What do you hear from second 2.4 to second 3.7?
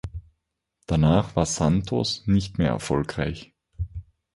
mehr erfolgreich.